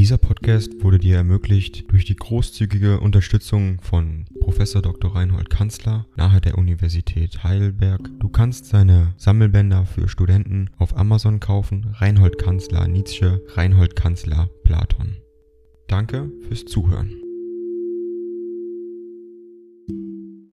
Dieser 0.00 0.16
Podcast 0.16 0.82
wurde 0.82 0.98
dir 0.98 1.16
ermöglicht 1.16 1.92
durch 1.92 2.06
die 2.06 2.16
großzügige 2.16 3.00
Unterstützung 3.00 3.82
von 3.82 4.24
Professor 4.40 4.80
Dr. 4.80 5.14
Reinhold 5.14 5.50
Kanzler 5.50 6.06
nahe 6.16 6.40
der 6.40 6.56
Universität 6.56 7.44
Heidelberg. 7.44 8.08
Du 8.18 8.30
kannst 8.30 8.64
seine 8.64 9.12
Sammelbänder 9.18 9.84
für 9.84 10.08
Studenten 10.08 10.70
auf 10.78 10.96
Amazon 10.96 11.38
kaufen. 11.38 11.94
Reinhold 11.98 12.38
Kanzler 12.38 12.88
Nietzsche, 12.88 13.44
Reinhold 13.48 13.94
Kanzler 13.94 14.48
Platon. 14.64 15.18
Danke 15.86 16.32
fürs 16.48 16.64
Zuhören. 16.64 17.12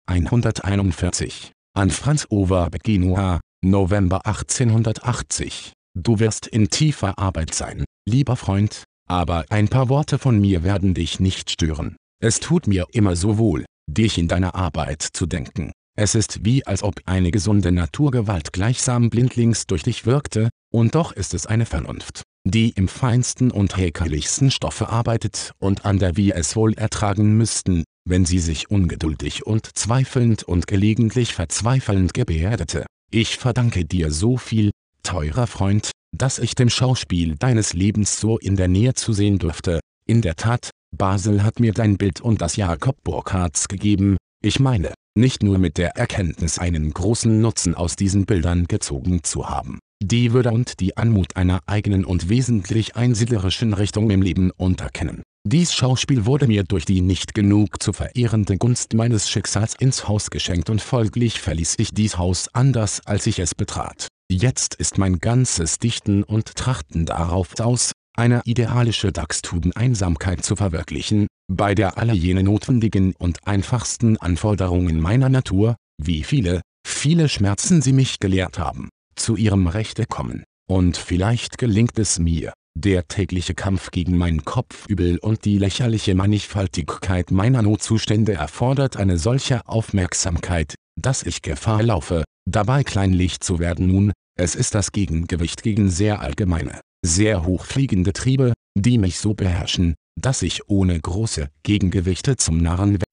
141 0.07 1.54
an 1.73 1.89
Franz 1.89 2.27
Over 2.29 2.68
Genua, 2.84 3.39
November 3.64 4.25
1880. 4.25 5.71
Du 5.93 6.20
wirst 6.20 6.48
in 6.48 6.68
tiefer 6.68 7.18
Arbeit 7.18 7.54
sein, 7.54 7.86
lieber 8.05 8.36
Freund, 8.36 8.84
aber 9.07 9.46
ein 9.50 9.68
paar 9.68 9.89
Worte 9.89 10.20
von 10.20 10.39
mir 10.39 10.64
werden 10.64 10.93
dich 10.93 11.20
nicht 11.20 11.50
stören. 11.50 11.96
Es 12.21 12.39
tut 12.39 12.68
mir 12.68 12.88
immer 12.92 13.16
so 13.16 13.38
wohl, 13.38 13.66
dich 13.88 14.18
in 14.18 14.28
deiner 14.28 14.56
Arbeit 14.56 15.02
zu 15.02 15.25
denken. 15.25 15.71
Es 16.00 16.14
ist 16.14 16.46
wie 16.46 16.66
als 16.66 16.83
ob 16.83 17.02
eine 17.06 17.32
gesunde 17.32 17.71
Naturgewalt 17.71 18.54
gleichsam 18.54 19.10
blindlings 19.10 19.66
durch 19.66 19.83
dich 19.83 20.06
wirkte, 20.06 20.50
und 20.71 20.93
doch 20.93 21.11
ist 21.11 21.33
es 21.33 21.47
eine 21.47 21.66
Vernunft, 21.66 22.21
die 22.46 22.70
im 22.70 22.88
feinsten 22.88 23.50
und 23.50 23.78
häkerlichsten 23.78 24.52
Stoffe 24.52 24.89
arbeitet 24.89 25.54
und 25.60 25.86
an 25.86 25.97
der 25.97 26.16
wir 26.16 26.36
es 26.36 26.55
wohl 26.55 26.74
ertragen 26.74 27.36
müssten, 27.36 27.83
wenn 28.08 28.25
sie 28.25 28.39
sich 28.39 28.69
ungeduldig 28.69 29.47
und 29.47 29.69
zweifelnd 29.75 30.44
und 30.44 30.68
gelegentlich 30.68 31.33
verzweifelnd 31.33 32.14
gebärdete. 32.14 32.86
Ich 33.09 33.38
verdanke 33.38 33.86
dir 33.86 34.11
so 34.11 34.38
viel, 34.38 34.72
teurer 35.02 35.47
Freund, 35.47 35.92
dass 36.17 36.39
ich 36.39 36.56
dem 36.56 36.70
Schauspiel 36.70 37.36
deines 37.36 37.73
Lebens 37.73 38.20
so 38.20 38.38
in 38.38 38.56
der 38.56 38.67
Nähe 38.67 38.94
zu 38.94 39.14
sehen 39.14 39.39
durfte. 39.39 39.80
In 40.08 40.22
der 40.22 40.36
Tat, 40.36 40.69
Basel 40.95 41.44
hat 41.44 41.59
mir 41.59 41.73
dein 41.73 41.97
Bild 41.97 42.22
und 42.22 42.41
das 42.41 42.55
Jakob 42.55 42.95
Burckhards 43.03 43.67
gegeben, 43.67 44.17
ich 44.44 44.59
meine, 44.59 44.94
nicht 45.17 45.44
nur 45.44 45.58
mit 45.58 45.78
der 45.78 45.97
Erkenntnis 45.97 46.59
einen 46.59 46.91
großen 46.91 47.41
Nutzen 47.41 47.75
aus 47.75 47.95
diesen 47.95 48.25
Bildern 48.25 48.66
gezogen 48.66 49.23
zu 49.23 49.50
haben, 49.50 49.80
die 50.02 50.31
Würde 50.31 50.52
und 50.52 50.80
die 50.80 50.95
Anmut 50.95 51.36
einer 51.36 51.61
eigenen 51.66 52.06
und 52.06 52.30
wesentlich 52.30 52.95
einsiedlerischen 52.95 53.73
Richtung 53.73 54.11
im 54.11 54.22
Leben 54.22 54.52
unterkennen. 54.52 55.23
Dies 55.45 55.73
Schauspiel 55.73 56.25
wurde 56.25 56.47
mir 56.47 56.63
durch 56.63 56.86
die 56.86 57.02
nicht 57.02 57.34
genug 57.34 57.81
zu 57.81 57.94
verehrende 57.94 58.58
Gunst 58.58 58.94
meines 58.94 59.30
Schicksals 59.30 59.75
ins 59.80 60.08
Haus 60.08 60.30
geschenkt 60.30 60.69
und 60.69 60.81
folglich 60.81 61.39
verließ 61.39 61.75
ich 61.80 61.91
dies 61.91 62.17
Haus 62.17 62.50
anders 62.53 63.02
als 63.06 63.28
ich 63.28 63.39
es 63.39 63.56
betrat. 63.56 64.08
Jetzt 64.30 64.75
ist 64.75 64.97
mein 64.97 65.20
ganzes 65.20 65.80
Dichten 65.80 66.22
und 66.22 66.56
Trachten 66.56 67.06
darauf 67.06 67.58
aus, 67.61 67.94
eine 68.17 68.42
idealische 68.44 69.14
Dachstuden-Einsamkeit 69.14 70.44
zu 70.44 70.58
verwirklichen, 70.58 71.28
bei 71.50 71.73
der 71.73 71.97
alle 71.97 72.14
jene 72.14 72.44
notwendigen 72.44 73.14
und 73.17 73.47
einfachsten 73.47 74.17
Anforderungen 74.17 75.00
meiner 75.00 75.30
Natur, 75.30 75.78
wie 75.97 76.23
viele, 76.23 76.61
viele 76.86 77.30
Schmerzen 77.30 77.81
sie 77.81 77.94
mich 77.94 78.19
gelehrt 78.19 78.59
haben, 78.59 78.89
zu 79.16 79.38
ihrem 79.38 79.67
Rechte 79.67 80.06
kommen. 80.06 80.44
Und 80.69 80.97
vielleicht 80.97 81.58
gelingt 81.58 81.97
es 81.97 82.19
mir, 82.19 82.52
der 82.78 83.08
tägliche 83.08 83.56
Kampf 83.56 83.91
gegen 83.91 84.17
mein 84.17 84.44
Kopfübel 84.44 85.19
und 85.19 85.45
die 85.45 85.58
lächerliche 85.58 86.16
Mannigfaltigkeit 86.16 87.31
meiner 87.31 87.62
Notzustände 87.62 88.34
erfordert 88.34 88.97
eine 88.97 89.17
solche 89.17 89.66
Aufmerksamkeit, 89.66 90.75
dass 91.00 91.23
ich 91.23 91.41
Gefahr 91.41 91.81
laufe, 91.81 92.25
dabei 92.48 92.84
kleinlich 92.84 93.42
zu 93.42 93.59
werden 93.59 93.88
nun, 93.88 94.14
es 94.40 94.56
ist 94.56 94.73
das 94.73 94.92
Gegengewicht 94.92 95.64
gegen 95.64 95.90
sehr 95.90 96.22
allgemeine, 96.22 96.80
sehr 97.06 97.45
hochfliegende 97.45 98.14
Triebe, 98.14 98.53
die 98.76 98.98
mich 98.98 99.20
so 99.20 99.34
beherrschen, 99.34 99.95
dass 100.20 100.42
ich 100.42 100.70
ohne 100.70 101.00
große 101.00 101.50
Gegengewichte 101.64 102.38
zum 102.38 102.62
Narren 102.62 102.94
werde. 102.94 103.03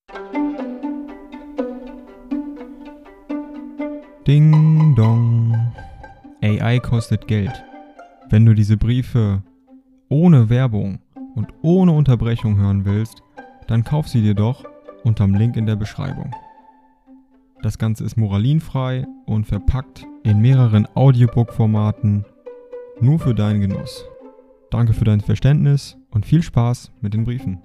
Ding 4.26 4.94
dong. 4.94 5.72
AI 6.40 6.78
kostet 6.78 7.26
Geld. 7.26 7.64
Wenn 8.30 8.46
du 8.46 8.54
diese 8.54 8.76
Briefe 8.76 9.42
ohne 10.08 10.48
Werbung 10.48 11.00
und 11.34 11.48
ohne 11.62 11.92
Unterbrechung 11.92 12.56
hören 12.56 12.84
willst, 12.84 13.22
dann 13.66 13.84
kauf 13.84 14.08
sie 14.08 14.22
dir 14.22 14.34
doch 14.34 14.64
unterm 15.02 15.34
Link 15.34 15.56
in 15.56 15.66
der 15.66 15.76
Beschreibung. 15.76 16.34
Das 17.64 17.78
Ganze 17.78 18.04
ist 18.04 18.18
moralinfrei 18.18 19.06
und 19.24 19.46
verpackt 19.46 20.04
in 20.22 20.42
mehreren 20.42 20.86
Audiobook-Formaten 20.94 22.26
nur 23.00 23.18
für 23.18 23.34
deinen 23.34 23.62
Genuss. 23.62 24.04
Danke 24.70 24.92
für 24.92 25.04
dein 25.04 25.22
Verständnis 25.22 25.96
und 26.10 26.26
viel 26.26 26.42
Spaß 26.42 26.92
mit 27.00 27.14
den 27.14 27.24
Briefen. 27.24 27.62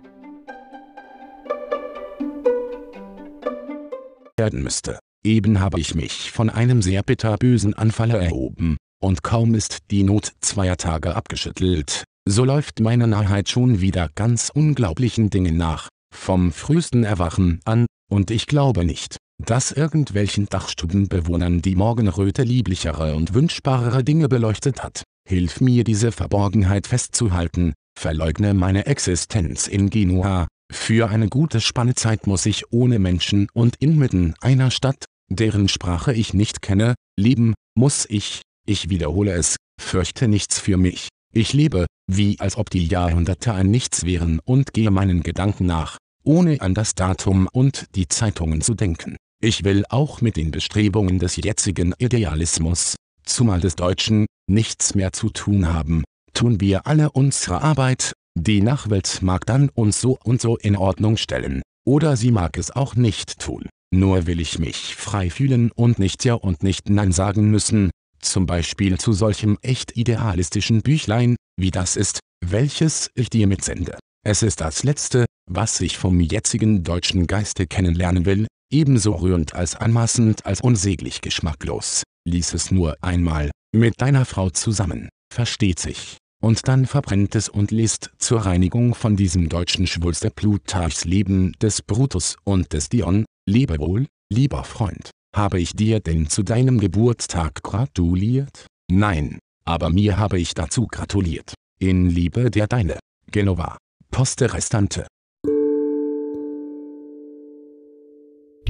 werden 4.38 4.64
müsste. 4.64 5.00
Eben 5.26 5.60
habe 5.60 5.82
ich 5.82 5.96
mich 5.96 6.32
von 6.32 6.50
einem 6.50 6.82
sehr 6.82 7.04
bitterbösen 7.04 7.74
Anfalle 7.74 8.18
erhoben, 8.18 8.78
und 9.04 9.22
kaum 9.22 9.54
ist 9.54 9.80
die 9.92 10.04
Not 10.04 10.32
zweier 10.40 10.78
Tage 10.78 11.14
abgeschüttelt, 11.14 12.06
so 12.26 12.46
läuft 12.46 12.80
meine 12.80 13.06
Narrheit 13.06 13.50
schon 13.50 13.82
wieder 13.82 14.08
ganz 14.16 14.50
unglaublichen 14.50 15.30
Dingen 15.30 15.58
nach, 15.58 15.90
vom 16.16 16.54
frühesten 16.54 17.04
Erwachen 17.04 17.60
an, 17.66 17.86
und 18.10 18.32
ich 18.32 18.48
glaube 18.48 18.86
nicht, 18.86 19.19
dass 19.46 19.72
irgendwelchen 19.72 20.48
Dachstubenbewohnern 20.48 21.62
die 21.62 21.76
Morgenröte 21.76 22.44
lieblichere 22.44 23.16
und 23.16 23.34
wünschbarere 23.34 24.04
Dinge 24.04 24.28
beleuchtet 24.28 24.84
hat. 24.84 25.04
Hilf 25.28 25.62
mir 25.62 25.84
diese 25.84 26.12
Verborgenheit 26.12 26.88
festzuhalten, 26.88 27.74
verleugne 27.98 28.54
meine 28.54 28.86
Existenz 28.86 29.68
in 29.68 29.90
Genua, 29.90 30.48
für 30.72 31.10
eine 31.10 31.30
gute 31.30 31.62
Spanne 31.62 31.96
Zeit 31.96 32.28
muss 32.28 32.46
ich 32.46 32.72
ohne 32.72 33.00
Menschen 33.00 33.48
und 33.54 33.76
inmitten 33.78 34.36
einer 34.40 34.70
Stadt, 34.70 35.06
deren 35.30 35.68
Sprache 35.68 36.14
ich 36.14 36.34
nicht 36.34 36.62
kenne, 36.62 36.96
leben, 37.18 37.54
muss 37.76 38.06
ich, 38.08 38.42
ich 38.68 38.90
wiederhole 38.90 39.32
es, 39.32 39.56
fürchte 39.82 40.28
nichts 40.28 40.60
für 40.60 40.78
mich. 40.78 41.08
Ich 41.34 41.54
lebe, 41.54 41.86
wie 42.08 42.40
als 42.40 42.56
ob 42.56 42.70
die 42.70 42.86
Jahrhunderte 42.86 43.54
ein 43.54 43.72
Nichts 43.72 44.06
wären 44.06 44.40
und 44.44 44.74
gehe 44.74 44.92
meinen 44.92 45.24
Gedanken 45.24 45.66
nach, 45.66 45.98
ohne 46.24 46.62
an 46.62 46.74
das 46.74 46.96
Datum 46.96 47.48
und 47.52 47.88
die 47.96 48.08
Zeitungen 48.08 48.62
zu 48.62 48.74
denken. 48.76 49.18
Ich 49.42 49.64
will 49.64 49.86
auch 49.88 50.20
mit 50.20 50.36
den 50.36 50.52
Bestrebungen 50.52 51.18
des 51.18 51.38
jetzigen 51.38 51.94
Idealismus, 51.98 52.96
zumal 53.24 53.62
des 53.62 53.78
Deutschen, 53.78 54.26
nichts 54.48 54.96
mehr 54.96 55.14
zu 55.14 55.30
tun 55.30 55.74
haben. 55.74 56.04
Tun 56.34 56.60
wir 56.60 56.88
alle 56.88 57.12
unsere 57.12 57.62
Arbeit, 57.62 58.12
die 58.38 58.62
Nachwelt 58.62 59.22
mag 59.22 59.46
dann 59.46 59.70
uns 59.70 60.02
so 60.02 60.20
und 60.26 60.42
so 60.42 60.58
in 60.58 60.76
Ordnung 60.76 61.16
stellen, 61.16 61.62
oder 61.86 62.18
sie 62.18 62.32
mag 62.32 62.58
es 62.58 62.72
auch 62.72 62.96
nicht 62.96 63.40
tun. 63.40 63.70
Nur 63.92 64.28
will 64.28 64.42
ich 64.42 64.60
mich 64.60 64.98
frei 64.98 65.30
fühlen 65.30 65.72
und 65.72 66.00
nicht 66.00 66.26
Ja 66.26 66.34
und 66.34 66.62
nicht 66.62 66.90
Nein 66.90 67.14
sagen 67.14 67.50
müssen, 67.50 67.92
zum 68.20 68.46
Beispiel 68.46 68.98
zu 68.98 69.14
solchem 69.14 69.58
echt 69.62 69.96
idealistischen 69.96 70.82
Büchlein, 70.82 71.38
wie 71.58 71.72
das 71.72 71.96
ist, 71.96 72.20
welches 72.46 73.10
ich 73.16 73.30
dir 73.30 73.48
mitsende. 73.48 73.98
Es 74.26 74.44
ist 74.44 74.60
das 74.60 74.84
Letzte, 74.84 75.24
was 75.50 75.80
ich 75.80 75.98
vom 75.98 76.20
jetzigen 76.20 76.84
deutschen 76.84 77.26
Geiste 77.26 77.68
kennenlernen 77.68 78.26
will, 78.26 78.48
ebenso 78.72 79.14
rührend 79.14 79.56
als 79.56 79.76
anmaßend 79.76 80.46
als 80.46 80.62
unsäglich 80.62 81.22
geschmacklos. 81.22 82.04
Lies 82.26 82.54
es 82.54 82.72
nur 82.72 82.98
einmal, 83.02 83.52
mit 83.74 84.02
deiner 84.02 84.26
Frau 84.26 84.50
zusammen, 84.50 85.10
versteht 85.34 85.80
sich. 85.80 86.18
Und 86.42 86.68
dann 86.68 86.86
verbrennt 86.86 87.36
es 87.36 87.50
und 87.50 87.72
liest 87.72 88.12
zur 88.18 88.46
Reinigung 88.46 88.96
von 88.96 89.16
diesem 89.16 89.50
deutschen 89.50 89.88
Schwulste 89.88 90.32
Plutarchs 90.32 91.04
Leben 91.04 91.52
des 91.62 91.82
Brutus 91.82 92.38
und 92.46 92.72
des 92.72 92.88
Dion, 92.88 93.26
lebe 93.48 93.78
wohl, 93.80 94.08
lieber 94.32 94.64
Freund. 94.64 95.12
Habe 95.36 95.60
ich 95.60 95.74
dir 95.74 96.00
denn 96.00 96.28
zu 96.30 96.44
deinem 96.44 96.80
Geburtstag 96.80 97.62
gratuliert? 97.62 98.68
Nein, 98.90 99.40
aber 99.66 99.90
mir 99.90 100.18
habe 100.18 100.40
ich 100.40 100.54
dazu 100.54 100.88
gratuliert. 100.88 101.54
In 101.80 102.10
Liebe 102.10 102.50
der 102.50 102.68
Deine. 102.68 103.00
Genova. 103.32 103.78
Poste 104.10 104.54
Restante. 104.54 105.06